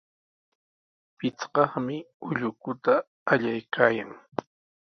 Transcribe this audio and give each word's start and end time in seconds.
Pichqaqmi 1.17 1.97
ullukuta 2.27 2.93
allaykaayan. 3.31 4.11